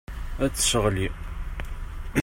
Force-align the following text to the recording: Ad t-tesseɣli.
Ad 0.43 0.51
t-tesseɣli. 0.51 1.07